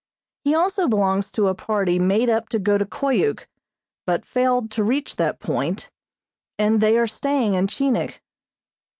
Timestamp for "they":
6.81-6.97